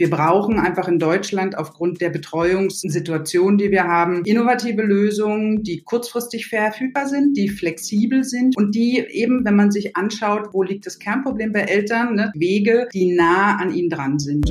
[0.00, 6.46] Wir brauchen einfach in Deutschland aufgrund der Betreuungssituation, die wir haben, innovative Lösungen, die kurzfristig
[6.46, 10.98] verfügbar sind, die flexibel sind und die eben, wenn man sich anschaut, wo liegt das
[11.00, 14.50] Kernproblem bei Eltern, ne, Wege, die nah an ihnen dran sind.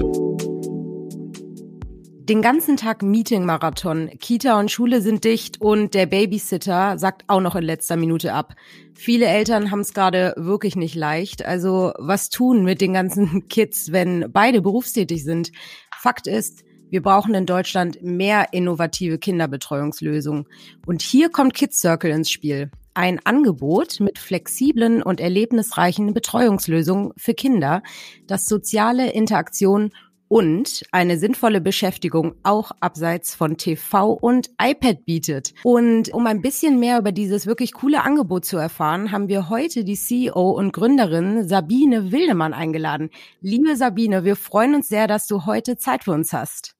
[2.29, 4.11] Den ganzen Tag Meeting-Marathon.
[4.19, 8.53] Kita und Schule sind dicht und der Babysitter sagt auch noch in letzter Minute ab.
[8.93, 11.43] Viele Eltern haben es gerade wirklich nicht leicht.
[11.43, 15.51] Also was tun mit den ganzen Kids, wenn beide berufstätig sind?
[15.97, 20.45] Fakt ist, wir brauchen in Deutschland mehr innovative Kinderbetreuungslösungen.
[20.85, 22.69] Und hier kommt Kids Circle ins Spiel.
[22.93, 27.81] Ein Angebot mit flexiblen und erlebnisreichen Betreuungslösungen für Kinder,
[28.27, 29.89] das soziale Interaktion
[30.29, 35.53] und eine sinnvolle Beschäftigung auch abseits von TV und iPad bietet.
[35.63, 39.83] Und um ein bisschen mehr über dieses wirklich coole Angebot zu erfahren, haben wir heute
[39.83, 43.09] die CEO und Gründerin Sabine Wildemann eingeladen.
[43.41, 46.75] Liebe Sabine, wir freuen uns sehr, dass du heute Zeit für uns hast.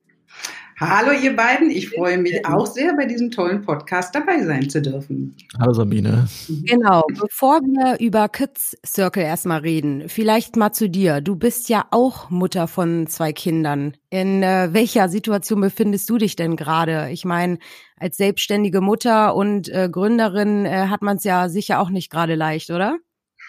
[0.80, 4.82] Hallo ihr beiden, ich freue mich auch sehr, bei diesem tollen Podcast dabei sein zu
[4.82, 5.36] dürfen.
[5.60, 6.30] Hallo Sabine.
[6.48, 11.20] Genau, bevor wir über Kids Circle erstmal reden, vielleicht mal zu dir.
[11.20, 13.98] Du bist ja auch Mutter von zwei Kindern.
[14.10, 17.10] In äh, welcher Situation befindest du dich denn gerade?
[17.12, 17.58] Ich meine,
[17.98, 22.36] als selbstständige Mutter und äh, Gründerin äh, hat man es ja sicher auch nicht gerade
[22.36, 23.00] leicht, oder?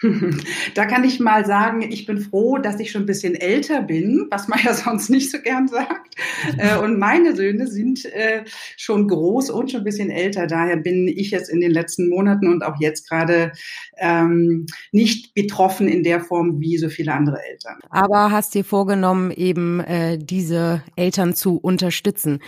[0.75, 4.27] Da kann ich mal sagen, ich bin froh, dass ich schon ein bisschen älter bin,
[4.29, 6.15] was man ja sonst nicht so gern sagt.
[6.57, 8.43] Äh, und meine Söhne sind äh,
[8.77, 10.47] schon groß und schon ein bisschen älter.
[10.47, 13.51] Daher bin ich jetzt in den letzten Monaten und auch jetzt gerade
[13.97, 17.77] ähm, nicht betroffen in der Form wie so viele andere Eltern.
[17.89, 22.39] Aber hast dir vorgenommen, eben äh, diese Eltern zu unterstützen.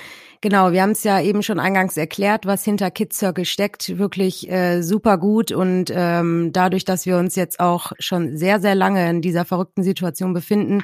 [0.44, 4.52] Genau, wir haben es ja eben schon eingangs erklärt, was hinter Kids Circle steckt, wirklich
[4.52, 9.10] äh, super gut und ähm, dadurch, dass wir uns jetzt auch schon sehr, sehr lange
[9.10, 10.84] in dieser verrückten Situation befinden,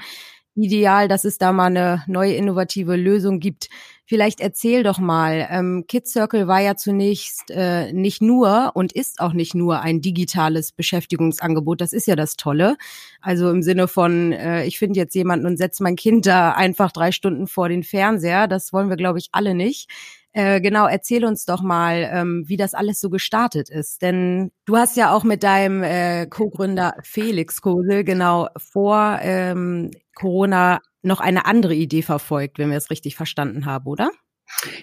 [0.56, 3.68] ideal, dass es da mal eine neue innovative Lösung gibt.
[4.10, 9.20] Vielleicht erzähl doch mal, ähm, Kids Circle war ja zunächst äh, nicht nur und ist
[9.20, 11.80] auch nicht nur ein digitales Beschäftigungsangebot.
[11.80, 12.76] Das ist ja das Tolle.
[13.22, 16.92] Also im Sinne von, äh, ich finde jetzt jemanden und setze mein Kind da einfach
[16.92, 18.48] drei Stunden vor den Fernseher.
[18.48, 19.92] Das wollen wir, glaube ich, alle nicht.
[20.34, 24.02] Äh, genau, erzähl uns doch mal, ähm, wie das alles so gestartet ist.
[24.02, 30.80] Denn du hast ja auch mit deinem äh, Co-Gründer Felix Kosel genau vor ähm, Corona
[31.02, 34.12] noch eine andere Idee verfolgt, wenn wir es richtig verstanden haben, oder?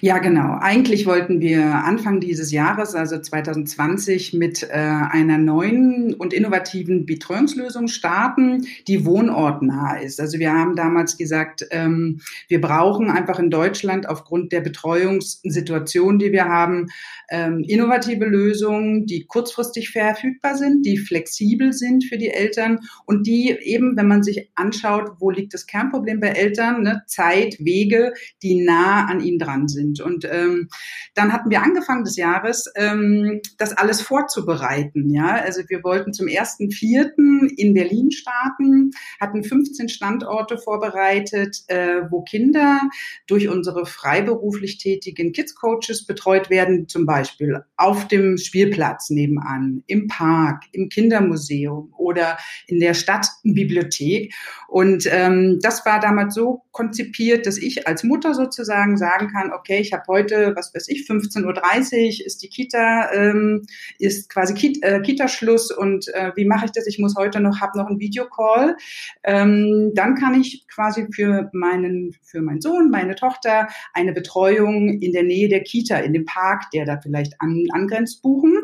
[0.00, 0.56] Ja, genau.
[0.60, 7.88] Eigentlich wollten wir Anfang dieses Jahres, also 2020, mit äh, einer neuen und innovativen Betreuungslösung
[7.88, 10.21] starten, die wohnortnah ist.
[10.21, 16.33] Also wir haben damals gesagt, ähm, wir brauchen einfach in Deutschland aufgrund der Betreuungssituation, die
[16.33, 16.87] wir haben,
[17.28, 23.50] ähm, innovative Lösungen, die kurzfristig verfügbar sind, die flexibel sind für die Eltern und die
[23.60, 28.65] eben, wenn man sich anschaut, wo liegt das Kernproblem bei Eltern, ne, Zeit, Wege, die
[28.65, 30.00] nah an ihnen dran sind.
[30.00, 30.69] Und ähm,
[31.15, 35.11] dann hatten wir Anfang des Jahres ähm, das alles vorzubereiten.
[35.11, 38.91] Ja, also wir wollten zum ersten Vierten in Berlin starten,
[39.21, 42.81] hatten 15 Standorte vorbereitet, äh, wo Kinder
[43.27, 50.09] durch unsere freiberuflich tätigen Kids Coaches betreut werden, zum Beispiel auf dem Spielplatz nebenan, im
[50.09, 54.34] Park, im Kindermuseum oder in der Stadtbibliothek.
[54.69, 59.81] Und ähm, das war damals so konzipiert, dass ich als Mutter sozusagen sagen kann, okay,
[59.81, 63.67] ich habe heute, was weiß ich, 15.30 Uhr ist die Kita, ähm,
[63.99, 66.87] ist quasi Kita, äh, Kita-Schluss und äh, wie mache ich das?
[66.87, 68.77] Ich muss heute noch, habe noch einen Videocall.
[69.23, 75.12] Ähm, dann kann ich quasi für meinen, für meinen Sohn, meine Tochter eine Betreuung in
[75.12, 78.59] der Nähe der Kita, in dem Park, der da vielleicht an, angrenzt, buchen.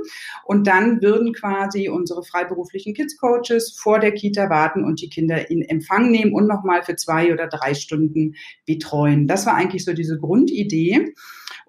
[0.45, 5.63] Und dann würden quasi unsere freiberuflichen Kids-Coaches vor der Kita warten und die Kinder in
[5.63, 8.35] Empfang nehmen und nochmal für zwei oder drei Stunden
[8.67, 9.27] betreuen.
[9.27, 10.72] Das war eigentlich so diese Grundidee.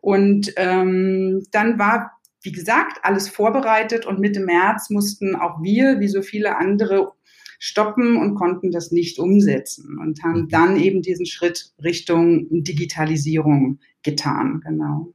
[0.01, 2.11] Und ähm, dann war
[2.43, 7.13] wie gesagt, alles vorbereitet und Mitte März mussten auch wir, wie so viele andere,
[7.59, 10.49] stoppen und konnten das nicht umsetzen und haben mhm.
[10.49, 15.13] dann eben diesen Schritt Richtung Digitalisierung getan, genau.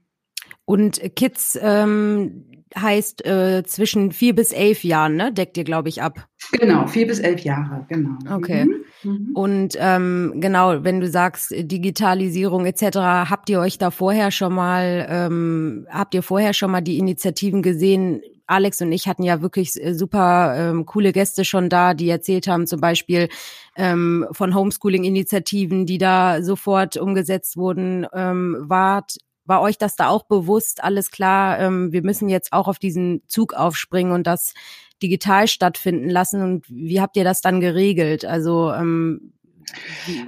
[0.69, 2.45] Und Kids ähm,
[2.77, 5.33] heißt äh, zwischen vier bis elf Jahren, ne?
[5.33, 6.29] Deckt ihr, glaube ich, ab.
[6.53, 8.19] Genau, vier bis elf Jahre, genau.
[8.31, 8.67] Okay.
[8.67, 8.85] Mhm.
[9.11, 9.31] mhm.
[9.35, 15.07] Und ähm, genau, wenn du sagst Digitalisierung etc., habt ihr euch da vorher schon mal,
[15.09, 18.21] ähm, habt ihr vorher schon mal die Initiativen gesehen?
[18.47, 22.47] Alex und ich hatten ja wirklich äh, super ähm, coole Gäste schon da, die erzählt
[22.47, 23.31] haben, zum Beispiel
[23.75, 28.07] ähm, von Homeschooling-Initiativen, die da sofort umgesetzt wurden.
[28.13, 29.17] Ähm, wart
[29.49, 30.85] war euch das da auch bewusst?
[30.85, 34.55] Alles klar, ähm, wir müssen jetzt auch auf diesen Zug aufspringen und das
[35.03, 36.43] digital stattfinden lassen.
[36.43, 38.25] Und wie habt ihr das dann geregelt?
[38.25, 39.33] Also ähm,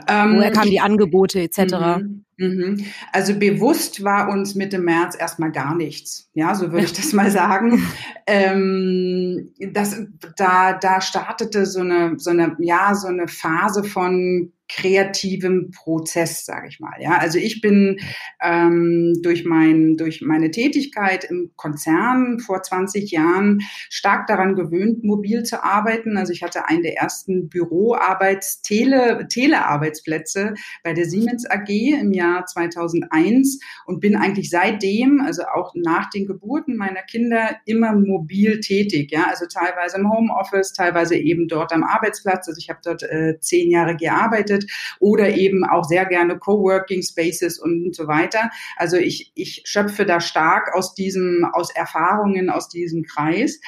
[0.08, 1.58] Ähm, Woher kamen die Angebote etc.?
[1.62, 2.84] Mhm, mhm.
[3.12, 6.28] Also bewusst war uns Mitte März erstmal gar nichts.
[6.34, 7.86] Ja, so würde ich das mal sagen.
[8.26, 10.02] ähm, das,
[10.36, 16.68] da, da startete so eine, so eine, ja, so eine Phase von kreativem Prozess, sage
[16.68, 16.94] ich mal.
[17.00, 17.98] Ja, also ich bin
[18.42, 23.58] ähm, durch mein durch meine Tätigkeit im Konzern vor 20 Jahren
[23.88, 26.16] stark daran gewöhnt, mobil zu arbeiten.
[26.16, 32.46] Also ich hatte einen der ersten Büroarbeits Tele Telearbeitsplätze bei der Siemens AG im Jahr
[32.46, 39.10] 2001 und bin eigentlich seitdem, also auch nach den Geburten meiner Kinder, immer mobil tätig.
[39.10, 42.46] Ja, also teilweise im Homeoffice, teilweise eben dort am Arbeitsplatz.
[42.46, 47.02] Also ich habe dort äh, zehn Jahre gearbeitet arbeitet oder eben auch sehr gerne Coworking
[47.02, 48.50] Spaces und so weiter.
[48.76, 53.60] Also ich, ich schöpfe da stark aus diesem, aus Erfahrungen aus diesem Kreis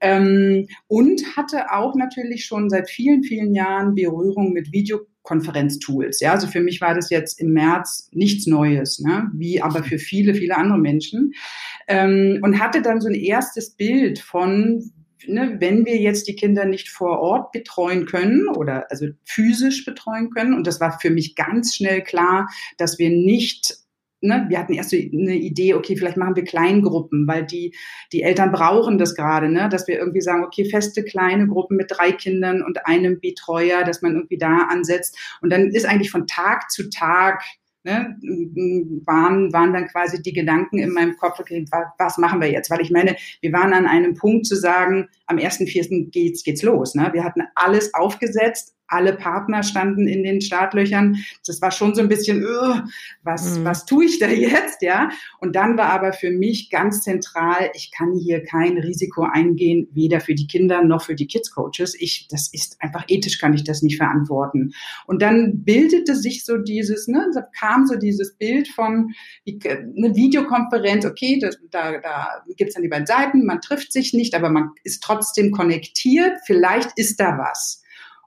[0.00, 6.20] ähm, und hatte auch natürlich schon seit vielen, vielen Jahren Berührung mit Video Konferenztools.
[6.20, 9.30] Ja, also für mich war das jetzt im März nichts Neues, ne?
[9.34, 11.34] wie aber für viele, viele andere Menschen.
[11.86, 14.90] Ähm, und hatte dann so ein erstes Bild von,
[15.26, 20.30] ne, wenn wir jetzt die Kinder nicht vor Ort betreuen können oder also physisch betreuen
[20.30, 23.76] können, und das war für mich ganz schnell klar, dass wir nicht
[24.20, 27.76] Ne, wir hatten erst so eine Idee, okay, vielleicht machen wir Kleingruppen, weil die,
[28.12, 31.86] die Eltern brauchen das gerade, ne, dass wir irgendwie sagen, okay, feste kleine Gruppen mit
[31.88, 35.16] drei Kindern und einem Betreuer, dass man irgendwie da ansetzt.
[35.40, 37.44] Und dann ist eigentlich von Tag zu Tag
[37.88, 38.16] ne,
[39.06, 41.64] waren, waren dann quasi die Gedanken in meinem Kopf, okay,
[41.98, 42.70] was machen wir jetzt?
[42.70, 46.10] Weil ich meine, wir waren an einem Punkt zu sagen, am 1.4.
[46.10, 46.94] geht's, geht's los.
[46.94, 47.08] Ne?
[47.12, 51.16] Wir hatten alles aufgesetzt, alle Partner standen in den Startlöchern.
[51.46, 52.80] Das war schon so ein bisschen, uh,
[53.22, 53.64] was, mhm.
[53.64, 55.10] was tue ich da jetzt, ja?
[55.40, 60.20] Und dann war aber für mich ganz zentral, ich kann hier kein Risiko eingehen, weder
[60.20, 61.94] für die Kinder noch für die Kids Coaches.
[61.98, 64.72] Ich, das ist einfach ethisch kann ich das nicht verantworten.
[65.06, 69.12] Und dann bildete sich so dieses, ne, da kam so dieses Bild von
[69.46, 74.34] eine Videokonferenz, okay, das, da, da gibt's dann die beiden Seiten, man trifft sich nicht,
[74.34, 77.82] aber man ist trotzdem konnektiert, vielleicht ist da was.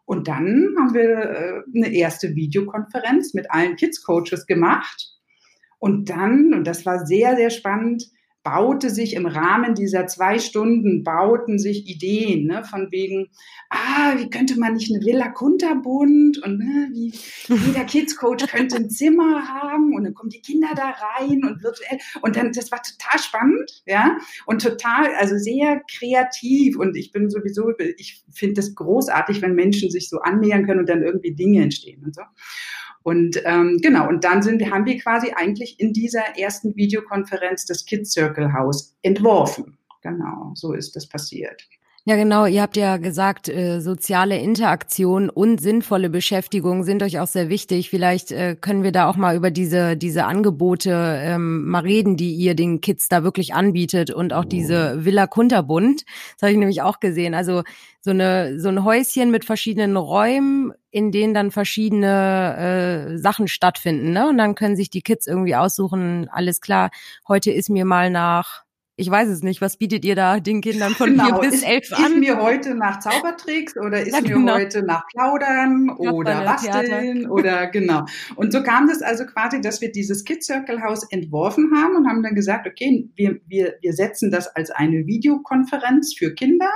[0.05, 5.09] Und dann haben wir äh, eine erste Videokonferenz mit allen Kids Coaches gemacht.
[5.79, 8.03] Und dann, und das war sehr, sehr spannend,
[8.43, 13.29] baute sich im Rahmen dieser zwei Stunden, bauten sich Ideen, ne, von wegen,
[13.69, 17.13] ah, wie könnte man nicht eine Villa Kunterbund und ne, wie
[17.47, 21.63] jeder Kids Coach könnte ein Zimmer haben und dann kommen die Kinder da rein und
[21.63, 27.11] virtuell und dann, das war total spannend, ja, und total, also sehr kreativ und ich
[27.11, 31.35] bin sowieso, ich finde das großartig, wenn Menschen sich so annähern können und dann irgendwie
[31.35, 32.21] Dinge entstehen und so.
[33.03, 37.85] Und ähm, genau, und dann sind, haben wir quasi eigentlich in dieser ersten Videokonferenz das
[37.85, 39.77] Kids Circle House entworfen.
[40.01, 41.67] Genau, so ist das passiert.
[42.03, 42.47] Ja, genau.
[42.47, 47.91] Ihr habt ja gesagt, äh, soziale Interaktion und sinnvolle Beschäftigung sind euch auch sehr wichtig.
[47.91, 50.89] Vielleicht äh, können wir da auch mal über diese diese Angebote
[51.21, 56.03] ähm, mal reden, die ihr den Kids da wirklich anbietet und auch diese Villa Kunterbund.
[56.33, 57.35] Das habe ich nämlich auch gesehen.
[57.35, 57.61] Also
[57.99, 64.11] so eine so ein Häuschen mit verschiedenen Räumen, in denen dann verschiedene äh, Sachen stattfinden.
[64.11, 64.27] Ne?
[64.27, 66.27] Und dann können sich die Kids irgendwie aussuchen.
[66.31, 66.89] Alles klar.
[67.27, 68.63] Heute ist mir mal nach
[68.97, 69.61] ich weiß es nicht.
[69.61, 71.39] Was bietet ihr da den Kindern von genau.
[71.39, 72.13] vier bis elf an?
[72.13, 74.39] Ist mir heute nach Zaubertricks oder ist ja, genau.
[74.39, 78.05] mir heute nach Plaudern oder Basteln oder genau.
[78.35, 82.07] Und so kam das also quasi, dass wir dieses Kid Circle House entworfen haben und
[82.07, 86.71] haben dann gesagt, okay, wir, wir, wir setzen das als eine Videokonferenz für Kinder,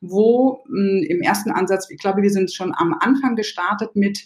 [0.00, 4.24] wo mh, hm, im ersten Ansatz, ich glaube, wir sind schon am Anfang gestartet mit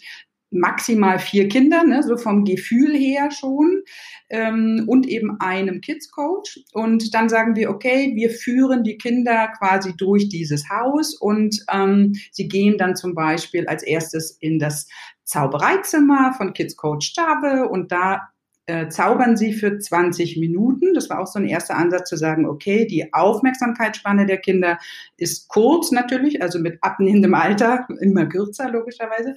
[0.51, 3.81] maximal vier Kinder, ne, so vom Gefühl her schon,
[4.29, 6.59] ähm, und eben einem Kids Coach.
[6.73, 12.13] Und dann sagen wir, okay, wir führen die Kinder quasi durch dieses Haus und ähm,
[12.31, 14.87] sie gehen dann zum Beispiel als erstes in das
[15.23, 18.30] Zaubereizimmer von Kids Coach Stave und da
[18.71, 20.93] äh, zaubern Sie für 20 Minuten.
[20.93, 24.77] Das war auch so ein erster Ansatz zu sagen, okay, die Aufmerksamkeitsspanne der Kinder
[25.17, 29.35] ist kurz natürlich, also mit abnehmendem Alter immer kürzer logischerweise.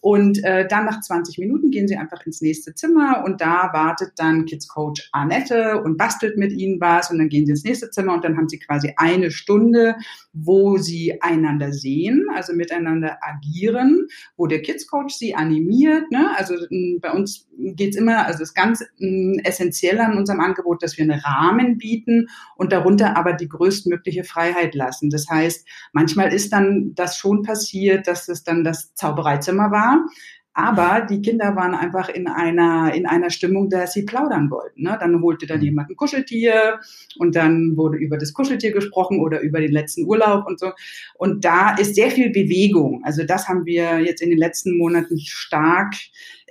[0.00, 4.12] Und äh, dann nach 20 Minuten gehen Sie einfach ins nächste Zimmer und da wartet
[4.16, 7.90] dann Kids Coach Annette und bastelt mit Ihnen was und dann gehen Sie ins nächste
[7.90, 9.96] Zimmer und dann haben Sie quasi eine Stunde,
[10.32, 14.06] wo Sie einander sehen, also miteinander agieren,
[14.38, 16.10] wo der Kids Coach Sie animiert.
[16.10, 16.30] Ne?
[16.36, 16.54] Also
[17.00, 21.20] bei uns geht's immer, also es ganz äh, essentiell an unserem Angebot, dass wir einen
[21.20, 25.10] Rahmen bieten und darunter aber die größtmögliche Freiheit lassen.
[25.10, 30.06] Das heißt, manchmal ist dann das schon passiert, dass es dann das Zaubereizimmer war.
[30.52, 34.82] Aber die Kinder waren einfach in einer, in einer Stimmung, dass sie plaudern wollten.
[34.82, 34.96] Ne?
[35.00, 35.64] Dann holte dann mhm.
[35.64, 36.80] jemand ein Kuscheltier
[37.18, 40.72] und dann wurde über das Kuscheltier gesprochen oder über den letzten Urlaub und so.
[41.14, 43.02] Und da ist sehr viel Bewegung.
[43.04, 45.94] Also das haben wir jetzt in den letzten Monaten stark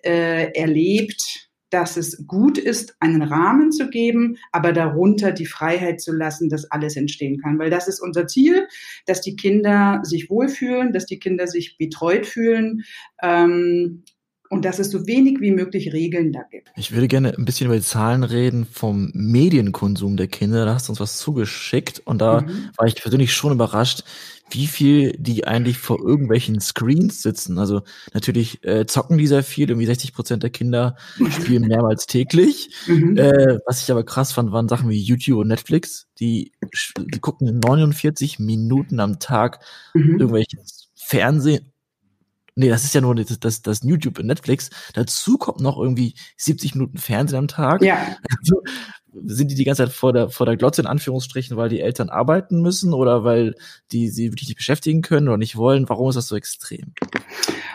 [0.01, 6.11] äh, erlebt dass es gut ist, einen Rahmen zu geben, aber darunter die Freiheit zu
[6.11, 7.59] lassen, dass alles entstehen kann.
[7.59, 8.67] Weil das ist unser Ziel,
[9.05, 12.83] dass die Kinder sich wohlfühlen, dass die Kinder sich betreut fühlen.
[13.21, 14.03] Ähm,
[14.49, 16.69] und dass es so wenig wie möglich Regeln da gibt.
[16.75, 20.65] Ich würde gerne ein bisschen über die Zahlen reden vom Medienkonsum der Kinder.
[20.65, 22.69] Da hast du uns was zugeschickt und da mhm.
[22.75, 24.03] war ich persönlich schon überrascht,
[24.49, 27.59] wie viel die eigentlich vor irgendwelchen Screens sitzen.
[27.59, 30.95] Also natürlich äh, zocken die sehr viel, irgendwie 60 Prozent der Kinder
[31.29, 32.71] spielen mehrmals täglich.
[32.87, 33.17] Mhm.
[33.17, 36.07] Äh, was ich aber krass fand, waren Sachen wie YouTube und Netflix.
[36.19, 36.53] Die,
[36.97, 39.59] die gucken 49 Minuten am Tag
[39.93, 40.19] mhm.
[40.19, 41.71] irgendwelches Fernsehen
[42.55, 44.69] Nee, das ist ja nur das, das, das YouTube und Netflix.
[44.93, 47.81] Dazu kommt noch irgendwie 70 Minuten Fernsehen am Tag.
[47.81, 48.17] Ja.
[48.37, 48.61] Also,
[49.25, 52.09] sind die die ganze Zeit vor der, vor der Glotze in Anführungsstrichen, weil die Eltern
[52.09, 53.55] arbeiten müssen oder weil
[53.91, 55.89] die sie wirklich nicht beschäftigen können oder nicht wollen?
[55.89, 56.93] Warum ist das so extrem?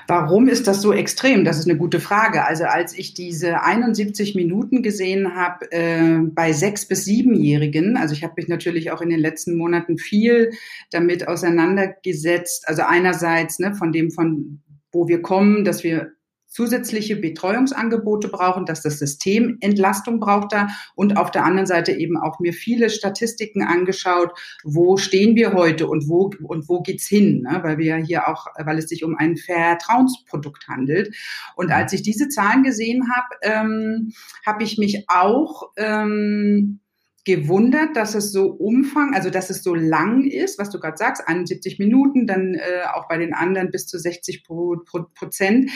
[0.06, 1.44] Warum ist das so extrem?
[1.44, 2.44] Das ist eine gute Frage.
[2.44, 8.22] Also als ich diese 71 Minuten gesehen habe äh, bei sechs bis siebenjährigen, also ich
[8.22, 10.52] habe mich natürlich auch in den letzten Monaten viel
[10.90, 12.68] damit auseinandergesetzt.
[12.68, 14.60] Also einerseits ne, von dem von
[14.94, 16.12] wo wir kommen, dass wir
[16.54, 22.16] zusätzliche Betreuungsangebote brauchen, dass das System Entlastung braucht da und auf der anderen Seite eben
[22.16, 24.30] auch mir viele Statistiken angeschaut,
[24.62, 27.58] wo stehen wir heute und wo und wo geht's hin, ne?
[27.64, 31.12] weil wir ja hier auch, weil es sich um ein Vertrauensprodukt handelt.
[31.56, 34.12] Und als ich diese Zahlen gesehen habe, ähm,
[34.46, 36.78] habe ich mich auch ähm,
[37.24, 41.26] gewundert, dass es so umfang, also dass es so lang ist, was du gerade sagst,
[41.26, 45.70] 71 Minuten, dann äh, auch bei den anderen bis zu 60 pro, pro, Prozent.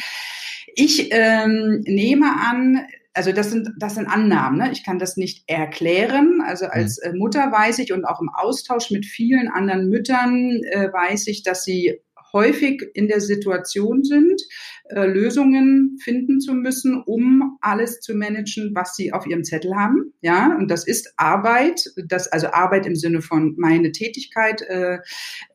[0.75, 4.59] Ich ähm, nehme an, also das sind, das sind Annahmen.
[4.59, 4.71] Ne?
[4.73, 6.43] Ich kann das nicht erklären.
[6.47, 7.11] Also als mhm.
[7.11, 11.43] äh, Mutter weiß ich und auch im Austausch mit vielen anderen Müttern äh, weiß ich,
[11.43, 12.01] dass sie
[12.33, 14.43] häufig in der Situation sind,
[14.91, 20.15] äh, Lösungen finden zu müssen, um alles zu managen, was sie auf ihrem Zettel haben.
[20.23, 24.99] Ja, und das ist Arbeit, das also Arbeit im Sinne von meine Tätigkeit äh,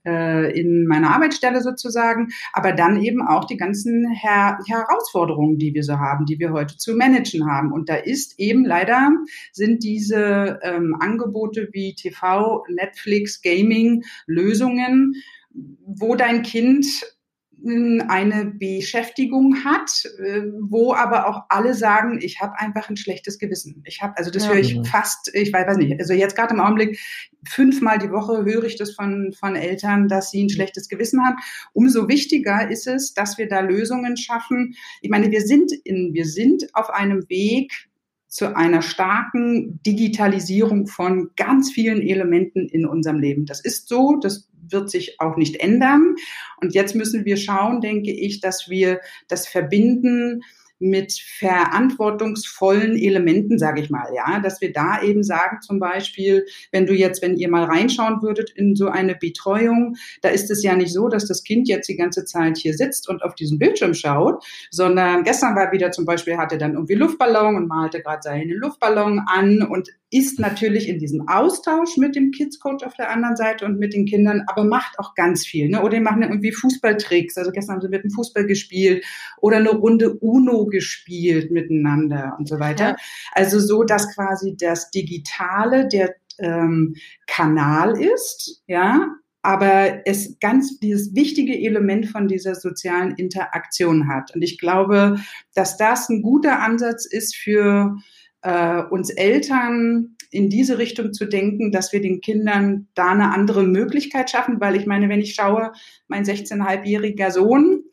[0.05, 5.83] äh, in meiner Arbeitsstelle sozusagen, aber dann eben auch die ganzen Her Herausforderungen, die wir
[5.83, 7.71] so haben, die wir heute zu managen haben.
[7.71, 9.11] Und da ist eben leider
[9.51, 15.15] sind diese ähm, Angebote wie TV, Netflix, Gaming Lösungen
[15.53, 16.85] wo dein Kind
[17.63, 23.39] hm, eine Beschäftigung hat, äh, wo aber auch alle sagen, ich habe einfach ein schlechtes
[23.39, 23.81] Gewissen.
[23.85, 24.49] Ich habe, also das ja.
[24.49, 26.99] höre ich fast, ich weiß nicht, also jetzt gerade im Augenblick
[27.47, 31.37] fünfmal die Woche höre ich das von von Eltern, dass sie ein schlechtes Gewissen haben.
[31.71, 34.75] Umso wichtiger ist es, dass wir da Lösungen schaffen.
[35.01, 37.71] Ich meine, wir sind in, wir sind auf einem Weg
[38.27, 43.45] zu einer starken Digitalisierung von ganz vielen Elementen in unserem Leben.
[43.45, 46.15] Das ist so, das wird sich auch nicht ändern.
[46.61, 50.43] Und jetzt müssen wir schauen, denke ich, dass wir das verbinden
[50.83, 56.85] mit verantwortungsvollen Elementen, sage ich mal, ja, dass wir da eben sagen, zum Beispiel, wenn
[56.85, 60.75] du jetzt, wenn ihr mal reinschauen würdet in so eine Betreuung, da ist es ja
[60.75, 63.93] nicht so, dass das Kind jetzt die ganze Zeit hier sitzt und auf diesen Bildschirm
[63.93, 68.49] schaut, sondern gestern war wieder zum Beispiel, hatte dann irgendwie Luftballon und malte gerade seinen
[68.49, 73.35] Luftballon an und ist natürlich in diesem Austausch mit dem Kids Coach auf der anderen
[73.35, 75.69] Seite und mit den Kindern, aber macht auch ganz viel.
[75.69, 75.81] Ne?
[75.81, 77.35] Oder die machen irgendwie Fußballtricks.
[77.37, 79.03] Also gestern haben sie mit dem Fußball gespielt
[79.41, 82.89] oder eine Runde Uno gespielt miteinander und so weiter.
[82.89, 82.95] Ja.
[83.31, 86.95] Also so, dass quasi das Digitale der ähm,
[87.27, 89.07] Kanal ist, ja,
[89.43, 94.33] aber es ganz dieses wichtige Element von dieser sozialen Interaktion hat.
[94.33, 95.19] Und ich glaube,
[95.53, 97.97] dass das ein guter Ansatz ist für
[98.41, 103.63] äh, uns Eltern in diese Richtung zu denken, dass wir den Kindern da eine andere
[103.63, 105.73] Möglichkeit schaffen, weil ich meine, wenn ich schaue,
[106.07, 107.83] mein 16,5-jähriger Sohn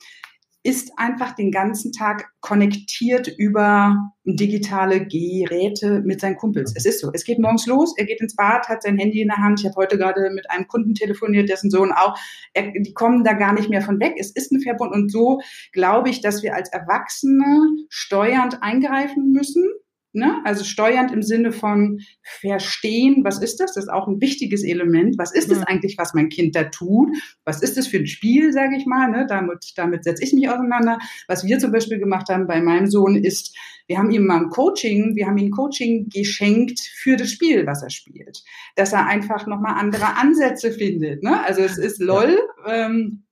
[0.63, 6.75] ist einfach den ganzen Tag konnektiert über digitale Geräte mit seinen Kumpels.
[6.77, 7.11] Es ist so.
[7.15, 9.61] Es geht morgens los, er geht ins Bad, hat sein Handy in der Hand.
[9.61, 12.15] Ich habe heute gerade mit einem Kunden telefoniert, dessen Sohn auch.
[12.53, 14.15] Er, die kommen da gar nicht mehr von weg.
[14.19, 14.93] Es ist ein Verbund.
[14.93, 15.41] Und so
[15.73, 19.65] glaube ich, dass wir als Erwachsene steuernd eingreifen müssen
[20.13, 20.41] Ne?
[20.45, 23.75] Also steuernd im Sinne von verstehen, was ist das?
[23.75, 25.19] Das ist auch ein wichtiges Element.
[25.19, 27.17] Was ist es eigentlich, was mein Kind da tut?
[27.45, 29.09] Was ist das für ein Spiel, sage ich mal?
[29.09, 29.27] Ne?
[29.29, 30.99] Damit, damit setze ich mich auseinander.
[31.29, 34.51] Was wir zum Beispiel gemacht haben bei meinem Sohn ist, wir haben ihm mal ein
[34.51, 38.43] Coaching, wir haben ihm Coaching geschenkt für das Spiel, was er spielt.
[38.75, 41.23] Dass er einfach nochmal andere Ansätze findet.
[41.23, 41.45] Ne?
[41.45, 42.37] Also es ist LOL.
[42.67, 43.25] Ähm,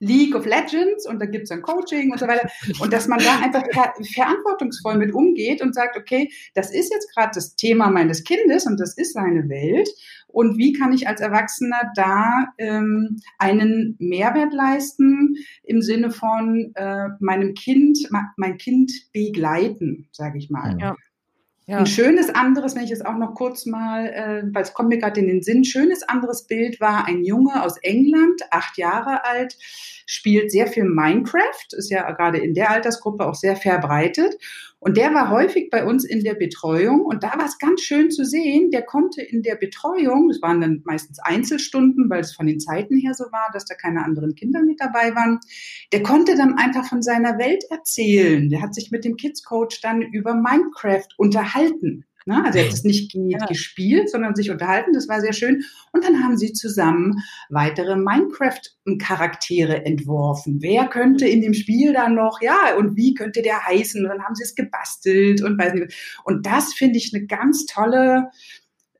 [0.00, 2.48] League of Legends und da gibt es dann Coaching und so weiter.
[2.80, 7.12] Und dass man da einfach ver verantwortungsvoll mit umgeht und sagt, okay, das ist jetzt
[7.14, 9.88] gerade das Thema meines Kindes und das ist seine Welt.
[10.28, 17.08] Und wie kann ich als Erwachsener da ähm, einen Mehrwert leisten im Sinne von äh,
[17.18, 17.98] meinem Kind,
[18.36, 20.76] mein Kind begleiten, sage ich mal.
[20.78, 20.96] Ja.
[21.68, 21.80] Ja.
[21.80, 24.96] Ein schönes anderes, wenn ich es auch noch kurz mal, äh, weil es kommt mir
[24.96, 29.54] gerade in den Sinn, schönes anderes Bild war ein Junge aus England, acht Jahre alt,
[30.06, 34.38] spielt sehr viel Minecraft, ist ja gerade in der Altersgruppe auch sehr verbreitet.
[34.80, 38.12] Und der war häufig bei uns in der Betreuung und da war es ganz schön
[38.12, 42.46] zu sehen, der konnte in der Betreuung, das waren dann meistens Einzelstunden, weil es von
[42.46, 45.40] den Zeiten her so war, dass da keine anderen Kinder mit dabei waren,
[45.92, 48.48] der konnte dann einfach von seiner Welt erzählen.
[48.50, 52.04] Der hat sich mit dem Kids Coach dann über Minecraft unterhalten.
[52.28, 52.44] Ne?
[52.44, 53.38] Also er hat es nicht ja.
[53.46, 54.92] gespielt, sondern sich unterhalten.
[54.92, 55.64] Das war sehr schön.
[55.92, 57.16] Und dann haben sie zusammen
[57.48, 60.58] weitere Minecraft-Charaktere entworfen.
[60.60, 64.02] Wer könnte in dem Spiel dann noch, ja, und wie könnte der heißen?
[64.02, 66.20] Und dann haben sie es gebastelt und weiß nicht.
[66.24, 68.28] Und das finde ich eine ganz tolle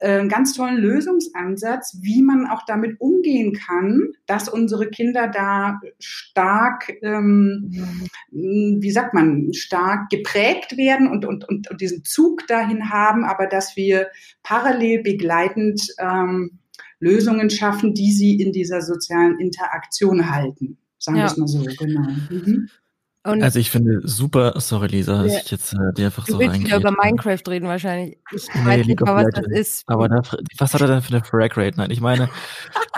[0.01, 6.93] einen ganz tollen Lösungsansatz, wie man auch damit umgehen kann, dass unsere Kinder da stark,
[7.03, 7.71] ähm,
[8.31, 13.47] wie sagt man, stark geprägt werden und, und, und, und diesen Zug dahin haben, aber
[13.47, 14.09] dass wir
[14.43, 16.59] parallel begleitend ähm,
[17.01, 20.79] Lösungen schaffen, die sie in dieser sozialen Interaktion halten.
[20.99, 22.09] Sagen wir es mal so, genau.
[22.31, 22.69] Mhm.
[23.25, 25.41] Und also ich finde super, sorry Lisa, dass ja.
[25.41, 28.17] ich jetzt äh, dir einfach du so willst wieder über Minecraft reden wahrscheinlich.
[28.33, 29.89] Ich nee, weiß nicht mal, was das ist.
[29.89, 30.23] Aber da,
[30.57, 31.77] was hat er denn für eine Frag Rate?
[31.79, 32.31] Nein, ich meine,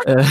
[0.05, 0.23] äh,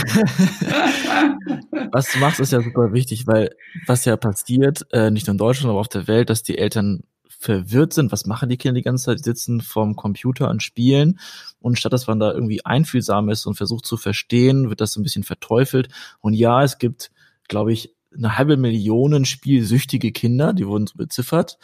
[1.92, 3.50] was du machst, ist ja super wichtig, weil
[3.86, 7.02] was ja passiert, äh, nicht nur in Deutschland, aber auf der Welt, dass die Eltern
[7.40, 11.18] verwirrt sind, was machen die Kinder die ganze Zeit, die sitzen vorm Computer und spielen
[11.58, 15.00] und statt dass man da irgendwie einfühlsam ist und versucht zu verstehen, wird das so
[15.00, 15.88] ein bisschen verteufelt
[16.20, 17.10] und ja, es gibt,
[17.48, 21.58] glaube ich, eine halbe Million spielsüchtige Kinder, die wurden so beziffert,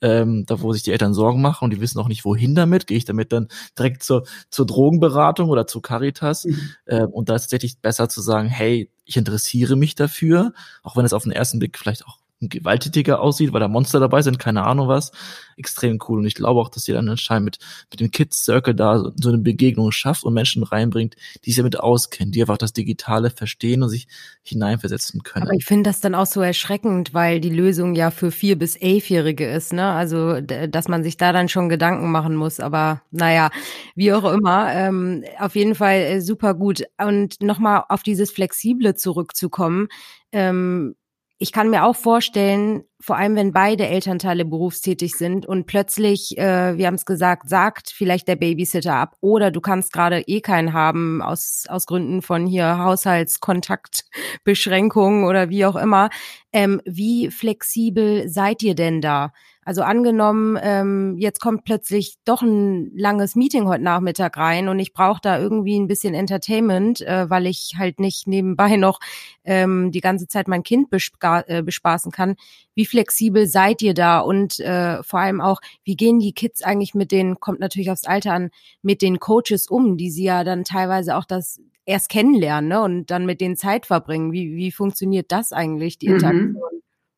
[0.00, 2.86] ähm, da wo sich die Eltern Sorgen machen und die wissen auch nicht, wohin damit.
[2.86, 6.44] Gehe ich damit dann direkt zur, zur Drogenberatung oder zu Caritas?
[6.44, 6.70] Mhm.
[6.86, 11.04] Ähm, und da ist tatsächlich besser zu sagen, hey, ich interessiere mich dafür, auch wenn
[11.04, 12.18] es auf den ersten Blick vielleicht auch
[12.48, 15.12] gewalttätiger aussieht, weil da Monster dabei sind, keine Ahnung was.
[15.56, 16.20] Extrem cool.
[16.20, 17.58] Und ich glaube auch, dass ihr dann anscheinend mit,
[17.90, 21.58] mit dem Kids Circle da so, so eine Begegnung schafft und Menschen reinbringt, die sich
[21.58, 24.08] damit auskennen, die einfach das Digitale verstehen und sich
[24.42, 25.46] hineinversetzen können.
[25.46, 28.76] Aber ich finde das dann auch so erschreckend, weil die Lösung ja für vier bis
[28.76, 29.86] elfjährige ist, ne?
[29.92, 32.60] Also, dass man sich da dann schon Gedanken machen muss.
[32.60, 33.50] Aber naja,
[33.94, 36.82] wie auch immer, ähm, auf jeden Fall äh, super gut.
[36.98, 39.88] Und nochmal auf dieses Flexible zurückzukommen.
[40.32, 40.94] Ähm,
[41.42, 46.78] ich kann mir auch vorstellen, vor allem wenn beide Elternteile berufstätig sind und plötzlich, äh,
[46.78, 50.72] wir haben es gesagt, sagt vielleicht der Babysitter ab oder du kannst gerade eh keinen
[50.72, 56.10] haben aus, aus Gründen von hier Haushaltskontaktbeschränkungen oder wie auch immer.
[56.52, 59.32] Ähm, wie flexibel seid ihr denn da?
[59.64, 64.92] Also angenommen, ähm, jetzt kommt plötzlich doch ein langes Meeting heute Nachmittag rein und ich
[64.92, 68.98] brauche da irgendwie ein bisschen Entertainment, äh, weil ich halt nicht nebenbei noch
[69.44, 72.34] ähm, die ganze Zeit mein Kind äh, bespaßen kann.
[72.74, 76.94] Wie flexibel seid ihr da und äh, vor allem auch, wie gehen die Kids eigentlich
[76.94, 78.50] mit den, kommt natürlich aufs Alter an,
[78.82, 83.10] mit den Coaches um, die sie ja dann teilweise auch das erst kennenlernen ne, und
[83.10, 84.32] dann mit denen Zeit verbringen.
[84.32, 86.14] Wie, wie funktioniert das eigentlich, die mhm.
[86.14, 86.52] Interaktion?
[86.52, 86.71] Mhm.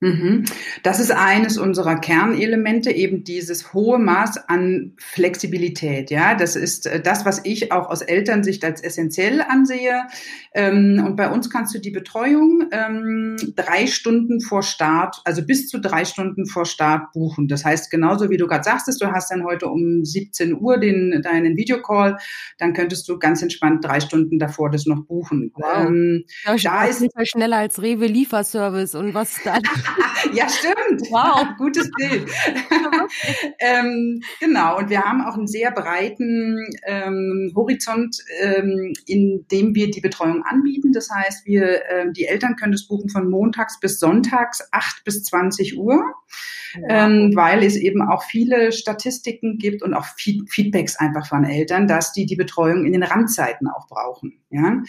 [0.04, 0.44] Mhm.
[0.82, 6.10] Das ist eines unserer Kernelemente, eben dieses hohe Maß an Flexibilität.
[6.10, 10.02] Ja, das ist äh, das, was ich auch aus Elternsicht als essentiell ansehe.
[10.52, 15.68] Ähm, und bei uns kannst du die Betreuung ähm, drei Stunden vor Start, also bis
[15.68, 17.48] zu drei Stunden vor Start buchen.
[17.48, 21.22] Das heißt, genauso wie du gerade sagtest, du hast dann heute um 17 Uhr den,
[21.22, 22.18] deinen Videocall,
[22.58, 25.50] dann könntest du ganz entspannt drei Stunden davor das noch buchen.
[25.54, 25.86] Wow.
[25.86, 29.62] Ähm, ja, da ist schneller als Rewe Lieferservice und was dann
[30.32, 31.02] ja, stimmt.
[31.10, 32.30] Wow, gutes Bild.
[33.58, 39.90] ähm, genau, und wir haben auch einen sehr breiten ähm, Horizont, ähm, in dem wir
[39.90, 40.92] die Betreuung anbieten.
[40.92, 45.24] Das heißt, wir, ähm, die Eltern können das buchen von montags bis sonntags, 8 bis
[45.24, 46.14] 20 Uhr
[46.88, 52.12] ähm, weil es eben auch viele Statistiken gibt und auch Feedbacks einfach von Eltern, dass
[52.12, 54.40] die die Betreuung in den Randzeiten auch brauchen.
[54.50, 54.82] Ja?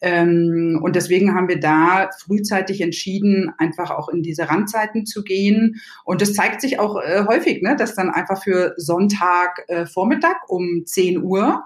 [0.00, 5.80] Ähm, und deswegen haben wir da frühzeitig entschieden, einfach auch in diese Randzeiten zu gehen.
[6.04, 10.48] Und das zeigt sich auch äh, häufig, ne, dass dann einfach für Sonntag äh, Vormittag
[10.48, 11.64] um 10 Uhr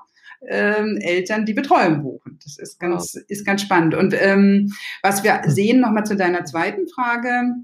[0.48, 2.38] ähm, Eltern die Betreuung buchen.
[2.42, 3.22] Das ist ganz, wow.
[3.28, 3.94] ist ganz spannend.
[3.94, 7.54] Und ähm, was wir sehen, nochmal zu deiner zweiten Frage,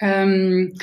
[0.00, 0.74] ähm,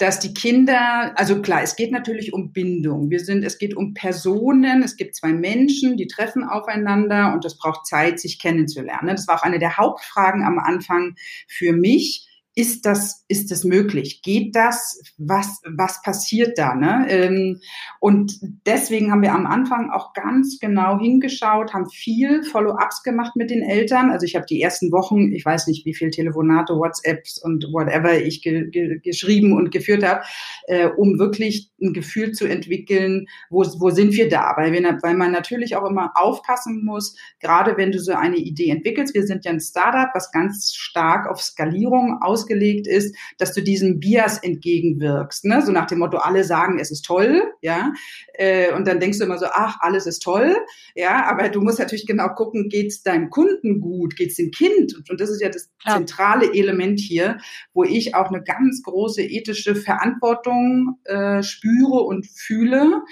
[0.00, 3.10] dass die Kinder, also klar, es geht natürlich um Bindung.
[3.10, 4.82] Wir sind, es geht um Personen.
[4.82, 9.08] Es gibt zwei Menschen, die treffen aufeinander und das braucht Zeit, sich kennenzulernen.
[9.14, 14.22] Das war auch eine der Hauptfragen am Anfang für mich ist das, ist das möglich?
[14.22, 15.00] Geht das?
[15.18, 16.74] Was, was passiert da?
[16.74, 17.06] Ne?
[17.08, 17.60] Ähm,
[18.00, 23.50] und deswegen haben wir am Anfang auch ganz genau hingeschaut, haben viel Follow-ups gemacht mit
[23.50, 24.10] den Eltern.
[24.10, 28.20] Also ich habe die ersten Wochen, ich weiß nicht, wie viel Telefonate, WhatsApps und whatever
[28.20, 30.22] ich ge ge geschrieben und geführt habe,
[30.66, 34.54] äh, um wirklich ein Gefühl zu entwickeln, wo, wo sind wir da?
[34.56, 38.70] Weil, wir, weil man natürlich auch immer aufpassen muss, gerade wenn du so eine Idee
[38.70, 39.14] entwickelst.
[39.14, 43.62] Wir sind ja ein Startup, was ganz stark auf Skalierung aus ausgelegt ist, dass du
[43.62, 45.44] diesem Bias entgegenwirkst.
[45.44, 45.62] Ne?
[45.62, 47.92] So nach dem Motto, alle sagen, es ist toll, ja.
[48.34, 50.56] Äh, und dann denkst du immer so, ach, alles ist toll,
[50.94, 54.94] ja, aber du musst natürlich genau gucken, geht's deinem Kunden gut, geht's dem Kind?
[54.96, 55.96] Und, und das ist ja das ja.
[55.96, 57.38] zentrale Element hier,
[57.72, 63.02] wo ich auch eine ganz große ethische Verantwortung äh, spüre und fühle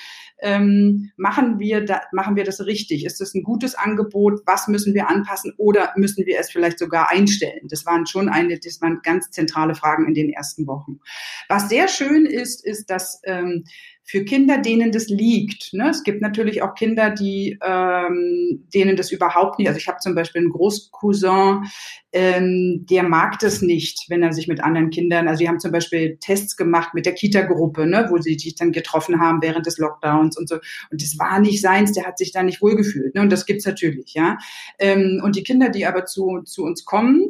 [0.41, 3.05] ähm, machen wir da, machen wir das richtig?
[3.05, 4.41] Ist das ein gutes Angebot?
[4.47, 7.67] Was müssen wir anpassen oder müssen wir es vielleicht sogar einstellen?
[7.69, 11.01] Das waren schon eine, das waren ganz zentrale Fragen in den ersten Wochen.
[11.49, 13.65] Was sehr schön ist, ist, dass ähm,
[14.09, 15.75] für Kinder, denen das liegt.
[15.75, 15.91] Ne?
[15.91, 19.69] Es gibt natürlich auch Kinder, die ähm, denen das überhaupt nicht.
[19.69, 21.65] Also ich habe zum Beispiel einen Großcousin,
[22.13, 25.29] ähm, der mag das nicht, wenn er sich mit anderen Kindern.
[25.29, 28.73] Also die haben zum Beispiel Tests gemacht mit der Kita-Gruppe, ne, wo sie sich dann
[28.73, 30.55] getroffen haben während des Lockdowns und so.
[30.91, 31.93] Und das war nicht seins.
[31.93, 33.15] Der hat sich da nicht wohlgefühlt.
[33.15, 33.21] Ne?
[33.21, 34.39] Und das gibt's natürlich, ja.
[34.79, 37.29] Ähm, und die Kinder, die aber zu zu uns kommen,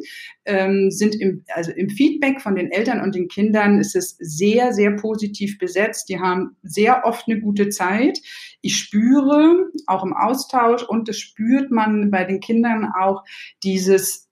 [0.49, 4.73] ähm, sind im also im Feedback von den Eltern und den Kindern ist es sehr
[4.73, 6.09] sehr positiv besetzt.
[6.09, 8.19] Die haben sehr oft eine gute Zeit.
[8.61, 13.23] Ich spüre auch im Austausch und das spürt man bei den Kindern auch
[13.63, 14.29] dieses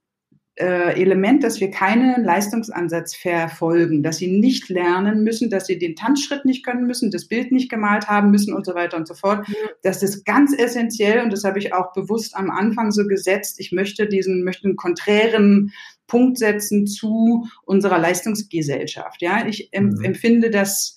[0.59, 5.97] äh, Element, dass wir keinen Leistungsansatz verfolgen, dass sie nicht lernen müssen, dass sie den
[5.97, 9.15] Tanzschritt nicht können müssen, das Bild nicht gemalt haben müssen und so weiter und so
[9.15, 9.47] fort.
[9.83, 13.61] Das ist ganz essentiell und das habe ich auch bewusst am Anfang so gesetzt.
[13.61, 15.73] Ich möchte diesen, möchte einen konträren
[16.07, 19.23] Punkt setzen zu unserer Leistungsgesellschaft.
[19.23, 20.05] Ja, ich mhm.
[20.05, 20.96] empfinde das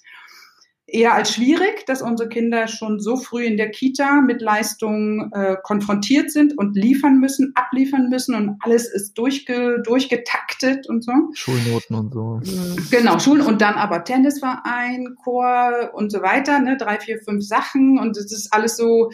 [0.92, 5.56] eher als schwierig, dass unsere Kinder schon so früh in der Kita mit Leistungen äh,
[5.64, 11.12] konfrontiert sind und liefern müssen, abliefern müssen und alles ist durchge, durchgetaktet und so.
[11.34, 12.42] Schulnoten und so.
[12.92, 18.00] Genau, Schulen und dann aber Tennisverein, Chor und so weiter, ne, drei, vier, fünf Sachen
[18.00, 19.12] und das ist alles so,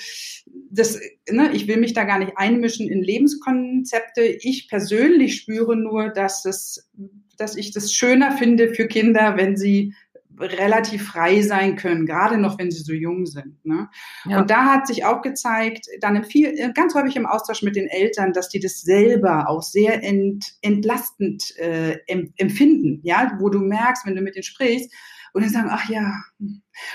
[0.69, 4.23] das, ne, ich will mich da gar nicht einmischen in Lebenskonzepte.
[4.23, 6.89] Ich persönlich spüre nur, dass es,
[7.37, 9.93] dass ich das schöner finde für Kinder, wenn sie
[10.39, 13.63] relativ frei sein können, gerade noch wenn sie so jung sind.
[13.65, 13.89] Ne?
[14.25, 14.39] Ja.
[14.39, 18.33] Und da hat sich auch gezeigt, dann viel, ganz häufig im Austausch mit den Eltern,
[18.33, 21.97] dass die das selber auch sehr ent, entlastend äh,
[22.37, 24.91] empfinden, ja, wo du merkst, wenn du mit denen sprichst,
[25.35, 26.13] und dann sagen, ach ja,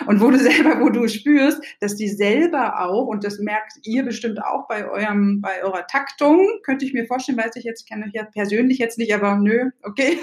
[0.06, 4.02] und wo du selber, wo du spürst, dass die selber auch, und das merkt ihr
[4.02, 8.06] bestimmt auch bei eurem, bei eurer Taktung, könnte ich mir vorstellen, weiß ich jetzt, kenne
[8.08, 10.18] ich ja persönlich jetzt nicht, aber nö, okay.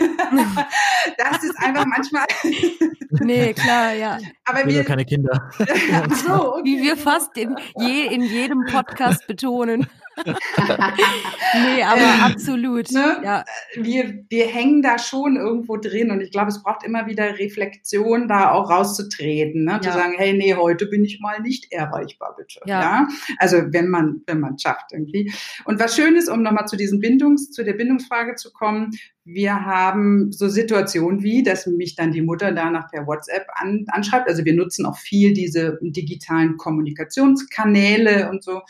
[1.17, 2.25] das ist einfach manchmal.
[3.23, 4.17] nee, klar, ja.
[4.45, 5.51] Aber wir, keine Kinder.
[5.60, 6.63] Ach so, okay.
[6.63, 9.88] Wie wir fast in, je, in jedem Podcast betonen.
[10.25, 12.91] nee, aber ähm, absolut.
[12.91, 13.21] Ne?
[13.23, 13.45] Ja.
[13.75, 18.27] Wir, wir hängen da schon irgendwo drin und ich glaube, es braucht immer wieder Reflexion,
[18.27, 19.73] da auch rauszutreten, ne?
[19.73, 19.82] Ja.
[19.82, 22.60] zu sagen, hey, nee, heute bin ich mal nicht erreichbar, bitte.
[22.65, 22.82] Ja.
[22.82, 23.08] ja?
[23.38, 25.32] Also wenn man, wenn man schafft irgendwie.
[25.65, 28.91] Und was schön ist, um nochmal zu diesen Bindungs, zu der Bindungsfrage zu kommen,
[29.30, 34.30] wir haben so Situationen wie, dass mich dann die Mutter danach per WhatsApp an, anschreibt.
[34.30, 38.62] Also wir nutzen auch viel diese digitalen Kommunikationskanäle und so,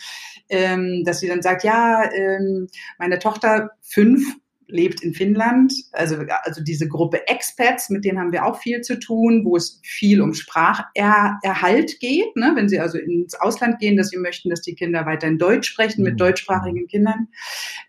[0.50, 4.36] ähm, dass sie dann sagt, ja, ähm, meine Tochter fünf
[4.68, 9.00] lebt in Finnland, also, also diese Gruppe Expats, mit denen haben wir auch viel zu
[9.00, 12.52] tun, wo es viel um Spracherhalt geht, ne?
[12.56, 16.04] wenn sie also ins Ausland gehen, dass sie möchten, dass die Kinder weiterhin Deutsch sprechen
[16.04, 16.18] mit mhm.
[16.18, 17.28] deutschsprachigen Kindern,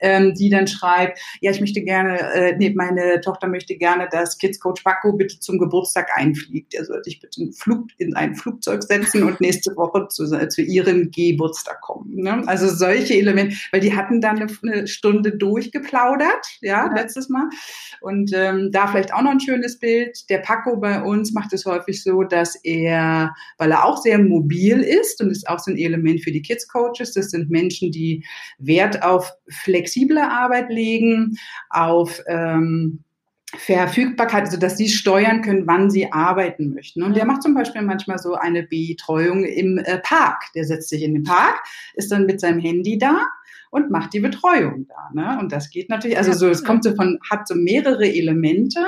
[0.01, 4.39] ähm, die dann schreibt, ja, ich möchte gerne, äh, nee, meine Tochter möchte gerne, dass
[4.39, 6.75] Kids Coach Paco bitte zum Geburtstag einfliegt.
[6.75, 10.63] Er soll sich bitte in, Flug, in ein Flugzeug setzen und nächste Woche zu, zu
[10.63, 12.15] ihrem Geburtstag kommen.
[12.17, 12.43] Ne?
[12.47, 17.49] Also solche Elemente, weil die hatten dann eine, eine Stunde durchgeplaudert, ja, letztes Mal.
[18.01, 20.29] Und ähm, da vielleicht auch noch ein schönes Bild.
[20.31, 24.81] Der Paco bei uns macht es häufig so, dass er, weil er auch sehr mobil
[24.81, 28.25] ist und ist auch so ein Element für die Kids Coaches, das sind Menschen, die
[28.59, 31.37] Wert auf flexible Arbeit legen,
[31.71, 33.05] auf ähm,
[33.59, 37.03] Verfügbarkeit, also dass sie steuern können, wann sie arbeiten möchten.
[37.03, 40.45] Und der macht zum Beispiel manchmal so eine Betreuung im äh, Park.
[40.55, 41.61] Der setzt sich in den Park,
[41.95, 43.27] ist dann mit seinem Handy da
[43.71, 45.11] und macht die Betreuung da.
[45.13, 45.39] Ne?
[45.41, 48.87] Und das geht natürlich, also so, es kommt so von, hat so mehrere Elemente,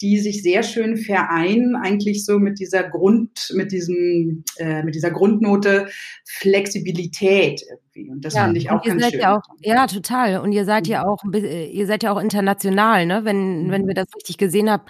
[0.00, 5.10] die sich sehr schön vereinen, eigentlich so mit dieser Grund, mit diesem, äh, mit dieser
[5.10, 5.88] Grundnote
[6.24, 8.10] Flexibilität irgendwie.
[8.10, 9.20] Und das ja, finde ich auch ganz schön.
[9.20, 10.40] Ja, auch, ja, total.
[10.40, 13.24] Und ihr seid ja auch, ihr seid ja auch international, ne?
[13.24, 13.70] Wenn, mhm.
[13.70, 14.84] wenn wir das richtig gesehen haben,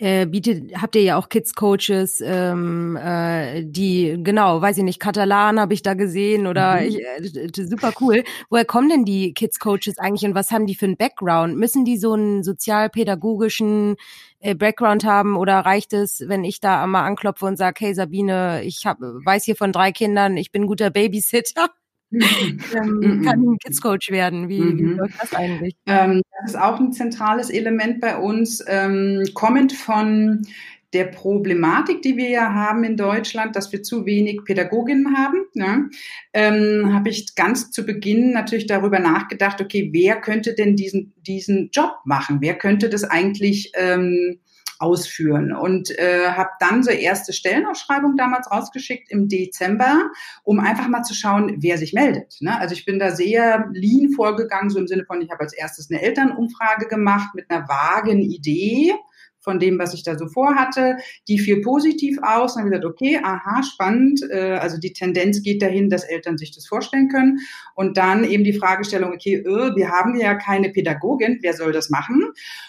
[0.00, 5.58] äh, bietet, habt ihr ja auch Kids-Coaches, ähm, äh, die, genau, weiß ich nicht, Katalan
[5.58, 6.86] habe ich da gesehen oder mhm.
[6.86, 8.22] ich, äh, super cool.
[8.48, 11.56] Woher kommen denn die Kids-Coaches eigentlich und was haben die für einen Background?
[11.56, 13.96] Müssen die so einen sozialpädagogischen
[14.40, 18.62] äh, Background haben oder reicht es, wenn ich da einmal anklopfe und sage, hey Sabine,
[18.62, 21.68] ich hab, weiß hier von drei Kindern, ich bin guter Babysitter?
[22.10, 24.48] ähm, kann ein Kids Coach werden?
[24.48, 24.78] Wie, mhm.
[24.78, 25.74] wie läuft das eigentlich?
[25.86, 30.46] Ähm, das ist auch ein zentrales Element bei uns, ähm, kommend von
[30.92, 35.90] der Problematik, die wir ja haben in Deutschland, dass wir zu wenig Pädagoginnen haben, ne,
[36.32, 41.70] ähm, habe ich ganz zu Beginn natürlich darüber nachgedacht, okay, wer könnte denn diesen, diesen
[41.72, 42.38] Job machen?
[42.40, 44.40] Wer könnte das eigentlich ähm,
[44.78, 45.52] ausführen.
[45.52, 50.10] Und äh, habe dann so erste Stellenausschreibung damals rausgeschickt im Dezember,
[50.44, 52.36] um einfach mal zu schauen, wer sich meldet.
[52.40, 52.58] Ne?
[52.58, 55.90] Also ich bin da sehr lean vorgegangen, so im Sinne von, ich habe als erstes
[55.90, 58.94] eine Elternumfrage gemacht mit einer vagen Idee
[59.48, 60.98] von dem, was ich da so vorhatte.
[61.26, 62.52] Die fiel positiv aus.
[62.52, 64.20] Dann habe ich gesagt, okay, aha, spannend.
[64.30, 67.38] Äh, also die Tendenz geht dahin, dass Eltern sich das vorstellen können.
[67.74, 71.88] Und dann eben die Fragestellung, okay, äh, wir haben ja keine Pädagogin, wer soll das
[71.88, 72.22] machen?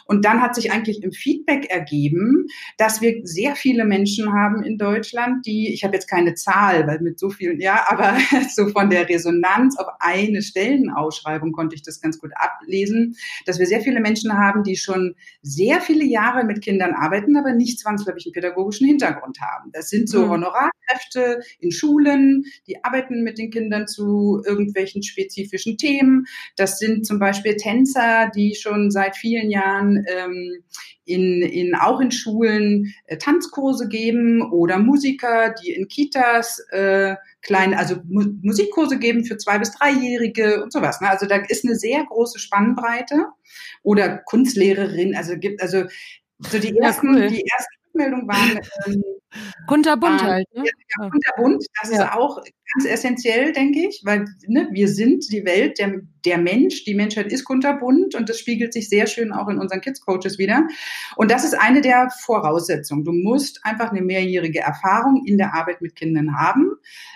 [0.05, 2.45] Und dann hat sich eigentlich im Feedback ergeben,
[2.77, 7.01] dass wir sehr viele Menschen haben in Deutschland, die, ich habe jetzt keine Zahl, weil
[7.01, 8.17] mit so vielen, ja, aber
[8.55, 13.65] so von der Resonanz auf eine Stellenausschreibung konnte ich das ganz gut ablesen, dass wir
[13.65, 18.27] sehr viele Menschen haben, die schon sehr viele Jahre mit Kindern arbeiten, aber nicht zwangsläufig
[18.27, 19.71] einen pädagogischen Hintergrund haben.
[19.71, 20.29] Das sind so mhm.
[20.29, 26.27] Honorarkräfte in Schulen, die arbeiten mit den Kindern zu irgendwelchen spezifischen Themen.
[26.57, 30.63] Das sind zum Beispiel Tänzer, die schon seit vielen Jahren ähm,
[31.05, 37.77] in, in, auch in Schulen äh, Tanzkurse geben oder Musiker, die in Kitas äh, kleine,
[37.77, 41.01] also Mu Musikkurse geben für zwei bis dreijährige und sowas.
[41.01, 41.09] Ne?
[41.09, 43.25] Also da ist eine sehr große Spannbreite
[43.81, 45.85] oder Kunstlehrerin, also gibt also
[46.39, 47.27] so die ersten, ja, cool.
[47.29, 49.03] die ersten Rückmeldungen waren ähm,
[49.67, 50.47] kunterbunt halt.
[50.53, 50.63] Ne?
[50.65, 52.03] Ja, kunterbunt, das ja.
[52.03, 52.37] ist auch
[52.73, 57.31] ganz essentiell, denke ich, weil ne, wir sind die Welt, der, der Mensch, die Menschheit
[57.31, 60.67] ist kunterbunt und das spiegelt sich sehr schön auch in unseren Kids Coaches wieder.
[61.15, 63.03] Und das ist eine der Voraussetzungen.
[63.03, 66.71] Du musst einfach eine mehrjährige Erfahrung in der Arbeit mit Kindern haben.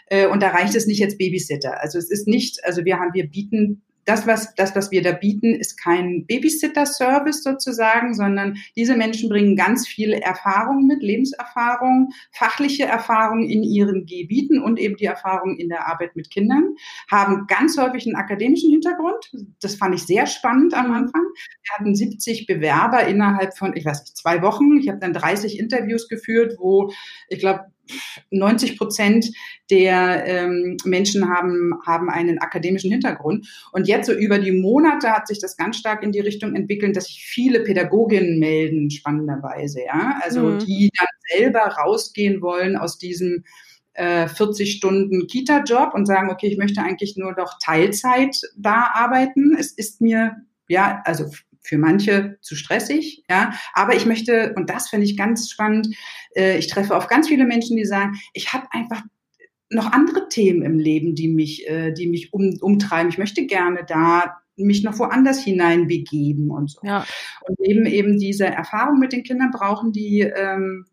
[0.08, 1.82] Äh, und da reicht es nicht jetzt Babysitter.
[1.82, 5.12] Also es ist nicht, also wir haben, wir bieten das, was, das, was wir da
[5.12, 12.84] bieten, ist kein Babysitter-Service sozusagen, sondern diese Menschen bringen ganz viel Erfahrung mit, Lebenserfahrung, fachliche
[12.84, 16.76] Erfahrung in ihren Gebieten und eben die Erfahrung in der Arbeit mit Kindern,
[17.10, 19.32] haben ganz häufig einen akademischen Hintergrund.
[19.62, 21.24] Das fand ich sehr spannend am Anfang.
[21.64, 24.78] Wir hatten 70 Bewerber innerhalb von, ich weiß nicht, zwei Wochen.
[24.78, 26.92] Ich habe dann 30 Interviews geführt, wo
[27.30, 27.66] ich glaube,
[28.32, 29.28] 90 Prozent
[29.70, 33.48] der ähm, Menschen haben, haben einen akademischen Hintergrund.
[33.72, 36.96] Und jetzt so über die Monate hat sich das ganz stark in die Richtung entwickelt,
[36.96, 40.20] dass sich viele Pädagoginnen melden, spannenderweise, ja.
[40.24, 40.60] Also mhm.
[40.60, 43.44] die dann selber rausgehen wollen aus diesem
[43.94, 49.56] äh, 40 Stunden Kita-Job und sagen, okay, ich möchte eigentlich nur noch Teilzeit da arbeiten.
[49.58, 51.26] Es ist mir ja, also
[51.64, 53.54] für manche zu stressig, ja.
[53.74, 55.96] Aber ich möchte, und das finde ich ganz spannend,
[56.36, 59.02] äh, ich treffe auf ganz viele Menschen, die sagen, ich habe einfach
[59.70, 63.10] noch andere Themen im Leben, die mich, äh, die mich um, umtreiben.
[63.10, 66.80] Ich möchte gerne da mich noch woanders hinein begeben und so.
[66.84, 67.06] Ja.
[67.48, 70.86] Und eben eben diese Erfahrung mit den Kindern brauchen die, ähm,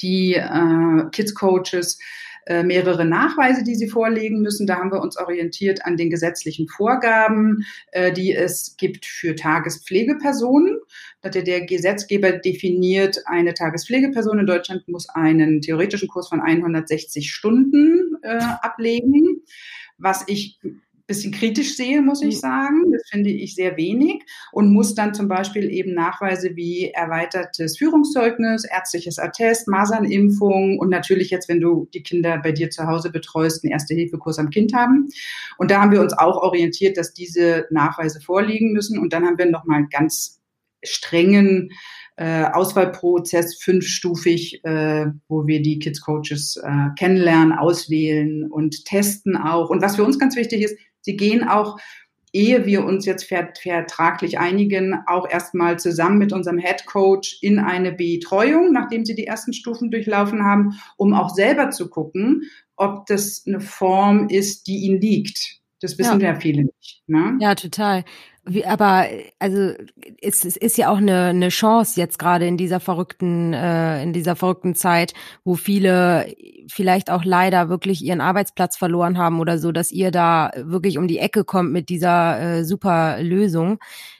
[0.00, 1.98] die äh, Kids Coaches
[2.46, 4.66] äh, mehrere Nachweise, die sie vorlegen müssen.
[4.66, 10.78] Da haben wir uns orientiert an den gesetzlichen Vorgaben, äh, die es gibt für Tagespflegepersonen.
[11.24, 18.16] Der, der Gesetzgeber definiert, eine Tagespflegeperson in Deutschland muss einen theoretischen Kurs von 160 Stunden
[18.22, 19.42] äh, ablegen
[19.98, 20.58] was ich
[21.06, 22.40] bisschen kritisch sehe, muss ich hm.
[22.40, 22.92] sagen.
[22.92, 28.64] Das finde ich sehr wenig und muss dann zum Beispiel eben Nachweise wie erweitertes Führungszeugnis,
[28.64, 33.64] ärztliches Attest, Masernimpfung und natürlich jetzt, wenn du die Kinder bei dir zu Hause betreust,
[33.64, 35.08] einen Erste-Hilfe-Kurs am Kind haben.
[35.58, 38.98] Und da haben wir uns auch orientiert, dass diese Nachweise vorliegen müssen.
[38.98, 40.40] Und dann haben wir nochmal einen ganz
[40.82, 41.70] strengen
[42.16, 49.68] äh, Auswahlprozess fünfstufig, äh, wo wir die Kids Coaches äh, kennenlernen, auswählen und testen auch.
[49.68, 51.78] Und was für uns ganz wichtig ist, Sie gehen auch,
[52.32, 57.92] ehe wir uns jetzt vertraglich einigen, auch erstmal zusammen mit unserem Head Coach in eine
[57.92, 62.42] Betreuung, nachdem sie die ersten Stufen durchlaufen haben, um auch selber zu gucken,
[62.74, 65.60] ob das eine Form ist, die ihnen liegt.
[65.80, 67.02] Das wissen ja, ja viele nicht.
[67.06, 67.38] Ne?
[67.40, 68.04] Ja, total.
[68.48, 69.06] Wie, aber
[69.40, 69.72] also
[70.22, 74.12] es, es ist ja auch eine, eine Chance jetzt gerade in dieser verrückten äh, in
[74.12, 76.32] dieser verrückten Zeit, wo viele
[76.68, 81.08] vielleicht auch leider wirklich ihren Arbeitsplatz verloren haben oder so, dass ihr da wirklich um
[81.08, 83.78] die Ecke kommt mit dieser äh, super Lösung.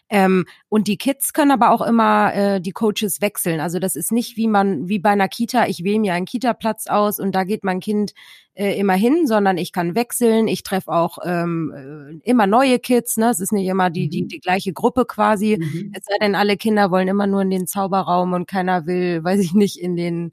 [0.08, 3.60] Ähm, und die Kids können aber auch immer äh, die Coaches wechseln.
[3.60, 6.86] Also das ist nicht wie man, wie bei einer Kita, ich wähle mir einen Kita-Platz
[6.86, 8.12] aus und da geht mein Kind
[8.54, 10.46] äh, immer hin, sondern ich kann wechseln.
[10.46, 13.16] Ich treffe auch ähm, äh, immer neue Kids.
[13.16, 13.30] Ne?
[13.30, 14.28] Es ist nicht immer die, die, mhm.
[14.28, 15.58] die gleiche Gruppe quasi.
[15.60, 15.92] Mhm.
[15.92, 19.40] Es sei denn, alle Kinder wollen immer nur in den Zauberraum und keiner will, weiß
[19.40, 20.32] ich nicht, in den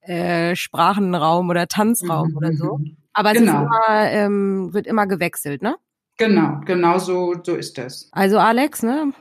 [0.00, 2.36] äh, Sprachenraum oder Tanzraum mhm.
[2.36, 2.78] oder so.
[2.78, 2.96] Mhm.
[3.12, 3.62] Aber es ist genau.
[3.62, 5.76] immer, ähm, wird immer gewechselt, ne?
[6.22, 8.08] Genau, genau so, so ist das.
[8.12, 9.12] Also Alex, ne,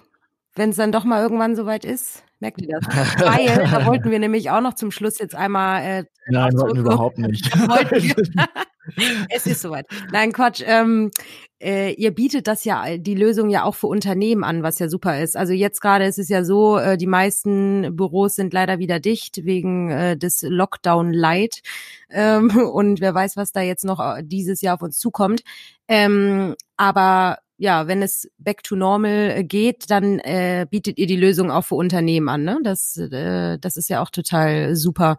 [0.56, 2.88] wenn es dann doch mal irgendwann soweit ist, merkt ihr das?
[3.20, 5.82] Weil, da wollten wir nämlich auch noch zum Schluss jetzt einmal.
[5.82, 7.50] Äh, Nein, wollten wir überhaupt nicht.
[9.30, 9.86] es ist soweit.
[10.12, 10.64] Nein, Quatsch.
[10.66, 11.12] Ähm,
[11.62, 15.22] äh, ihr bietet das ja, die Lösung ja auch für Unternehmen an, was ja super
[15.22, 15.38] ist.
[15.38, 19.46] Also jetzt gerade ist es ja so, äh, die meisten Büros sind leider wieder dicht
[19.46, 21.62] wegen äh, des Lockdown Light.
[22.10, 25.44] Ähm, und wer weiß, was da jetzt noch äh, dieses Jahr auf uns zukommt.
[25.88, 31.16] Ähm, aber ja, wenn es back to normal äh, geht, dann äh, bietet ihr die
[31.16, 32.44] Lösung auch für Unternehmen an.
[32.44, 32.60] Ne?
[32.64, 35.16] Das, äh, das ist ja auch total super,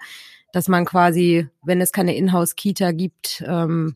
[0.53, 3.95] dass man quasi, wenn es keine Inhouse-Kita gibt, ähm,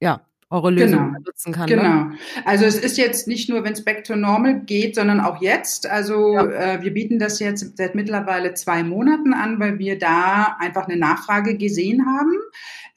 [0.00, 1.18] ja, eure Lösung genau.
[1.18, 1.68] nutzen kann.
[1.68, 1.76] Ne?
[1.76, 2.04] Genau.
[2.04, 2.18] Ne?
[2.44, 5.88] Also es ist jetzt nicht nur, wenn es back to normal geht, sondern auch jetzt.
[5.88, 6.74] Also ja.
[6.74, 10.96] äh, wir bieten das jetzt seit mittlerweile zwei Monaten an, weil wir da einfach eine
[10.96, 12.34] Nachfrage gesehen haben,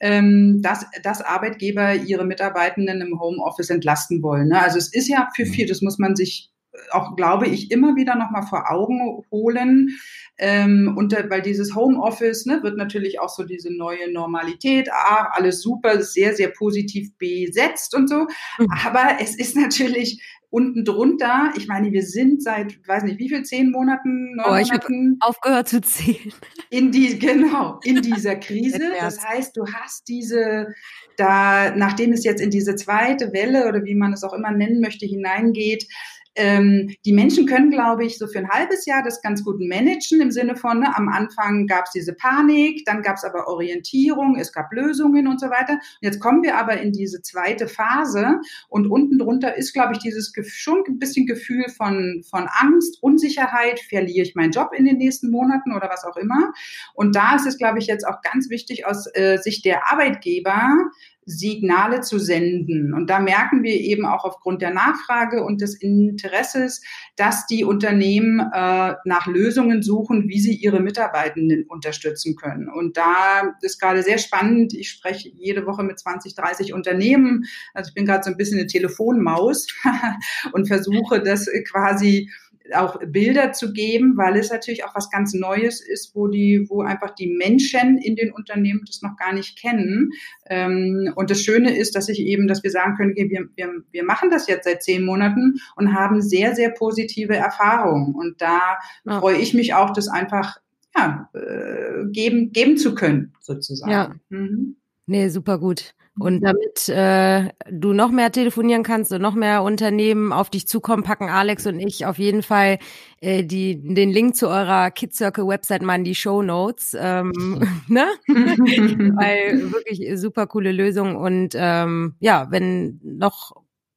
[0.00, 4.48] dass, dass Arbeitgeber ihre Mitarbeitenden im Homeoffice entlasten wollen.
[4.48, 4.60] Ne?
[4.60, 5.50] Also es ist ja für mhm.
[5.50, 6.50] viel, das muss man sich
[6.90, 9.90] auch, glaube ich, immer wieder nochmal vor Augen holen.
[10.36, 15.62] Ähm, und weil dieses Homeoffice ne, wird natürlich auch so diese neue Normalität, ah, alles
[15.62, 18.26] super, sehr, sehr positiv besetzt und so.
[18.58, 18.66] Mhm.
[18.84, 20.22] Aber es ist natürlich
[20.54, 24.54] unten drunter, ich meine, wir sind seit, weiß nicht, wie viel, zehn Monaten, neun oh,
[24.54, 25.16] ich Monaten.
[25.18, 26.32] aufgehört zu zählen.
[26.70, 28.92] In die, genau, in dieser Krise.
[29.00, 30.72] das heißt, du hast diese,
[31.16, 34.80] da, nachdem es jetzt in diese zweite Welle oder wie man es auch immer nennen
[34.80, 35.88] möchte, hineingeht,
[36.36, 40.20] ähm, die Menschen können, glaube ich, so für ein halbes Jahr das ganz gut managen
[40.20, 44.36] im Sinne von, ne, am Anfang gab es diese Panik, dann gab es aber Orientierung,
[44.36, 45.74] es gab Lösungen und so weiter.
[45.74, 49.98] Und jetzt kommen wir aber in diese zweite Phase und unten drunter ist, glaube ich,
[49.98, 54.98] dieses schon ein bisschen Gefühl von, von Angst, Unsicherheit, verliere ich meinen Job in den
[54.98, 56.52] nächsten Monaten oder was auch immer.
[56.94, 60.78] Und da ist es, glaube ich, jetzt auch ganz wichtig aus äh, Sicht der Arbeitgeber,
[61.26, 62.94] Signale zu senden.
[62.94, 66.82] Und da merken wir eben auch aufgrund der Nachfrage und des Interesses,
[67.16, 72.68] dass die Unternehmen äh, nach Lösungen suchen, wie sie ihre Mitarbeitenden unterstützen können.
[72.68, 74.74] Und da ist gerade sehr spannend.
[74.74, 77.44] Ich spreche jede Woche mit 20, 30 Unternehmen.
[77.72, 79.66] Also ich bin gerade so ein bisschen eine Telefonmaus
[80.52, 82.30] und versuche das quasi
[82.72, 86.82] auch Bilder zu geben, weil es natürlich auch was ganz Neues ist, wo die, wo
[86.82, 90.10] einfach die Menschen in den Unternehmen das noch gar nicht kennen.
[90.46, 94.04] Ähm, und das Schöne ist, dass ich eben, dass wir sagen können, wir, wir, wir
[94.04, 98.14] machen das jetzt seit zehn Monaten und haben sehr, sehr positive Erfahrungen.
[98.14, 99.20] Und da ja.
[99.20, 100.58] freue ich mich auch, das einfach
[100.96, 103.92] ja, äh, geben, geben zu können, sozusagen.
[103.92, 104.14] Ja.
[104.30, 104.76] Mhm.
[105.06, 105.94] Nee, super gut.
[106.16, 111.02] Und damit äh, du noch mehr telefonieren kannst und noch mehr Unternehmen auf dich zukommen,
[111.02, 112.78] packen Alex und ich auf jeden Fall
[113.20, 116.96] äh, die, den Link zu eurer Kids Circle Website mal in die Show Notes.
[116.98, 117.32] Ähm,
[117.88, 118.06] ne?
[118.28, 121.16] Weil wirklich super coole Lösung.
[121.16, 123.52] Und ähm, ja, wenn noch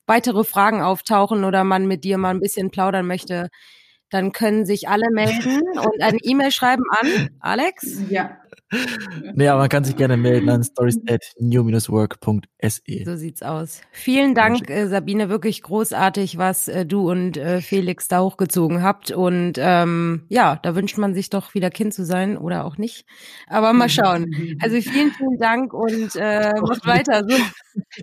[0.08, 3.50] weitere Fragen auftauchen oder man mit dir mal ein bisschen plaudern möchte,
[4.10, 8.02] dann können sich alle melden und eine E-Mail schreiben an Alex.
[8.10, 8.38] Ja.
[9.34, 13.06] Nee, aber man kann sich gerne melden an stories at new-work.se.
[13.06, 13.82] So sieht's aus.
[13.92, 19.12] Vielen Dank, äh, Sabine, wirklich großartig, was äh, du und äh, Felix da hochgezogen habt.
[19.12, 23.06] Und ähm, ja, da wünscht man sich doch wieder Kind zu sein oder auch nicht.
[23.48, 24.58] Aber mal schauen.
[24.62, 27.24] Also vielen, vielen Dank und äh, macht weiter.
[27.28, 27.38] So.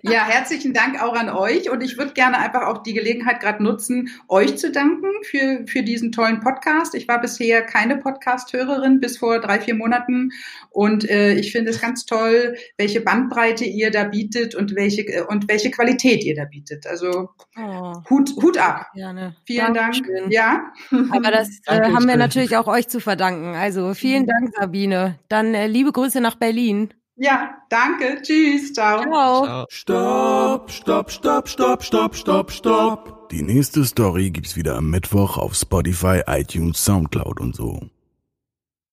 [0.03, 1.69] Ja, herzlichen Dank auch an euch.
[1.69, 5.83] Und ich würde gerne einfach auch die Gelegenheit gerade nutzen, euch zu danken für, für
[5.83, 6.95] diesen tollen Podcast.
[6.95, 10.31] Ich war bisher keine Podcast-Hörerin bis vor drei, vier Monaten
[10.69, 15.21] und äh, ich finde es ganz toll, welche Bandbreite ihr da bietet und welche äh,
[15.21, 16.85] und welche Qualität ihr da bietet.
[16.87, 17.93] Also oh.
[18.09, 18.87] Hut, Hut ab.
[18.93, 19.35] Gerne.
[19.45, 20.15] Vielen Dankeschön.
[20.15, 20.33] Dank.
[20.33, 20.71] Ja.
[21.11, 23.55] Aber das äh, haben wir natürlich auch euch zu verdanken.
[23.55, 24.27] Also vielen mhm.
[24.27, 25.19] Dank, Sabine.
[25.29, 26.93] Dann äh, liebe Grüße nach Berlin.
[27.17, 28.21] Ja, danke.
[28.21, 28.73] Tschüss.
[28.73, 29.01] Ciao.
[29.01, 29.65] Ciao.
[29.69, 33.29] Stopp, stopp, stopp, stopp, stopp, stopp, stopp.
[33.29, 37.79] Die nächste Story gibt's wieder am Mittwoch auf Spotify, iTunes, Soundcloud und so.